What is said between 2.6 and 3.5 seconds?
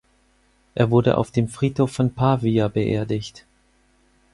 beerdigt.